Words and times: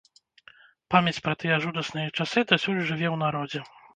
Памяць 0.93 1.19
пра 1.25 1.33
тыя 1.43 1.59
жудасныя 1.67 2.11
часы 2.17 2.39
дасюль 2.53 2.83
жыве 2.91 3.07
ў 3.13 3.23
народзе. 3.27 3.59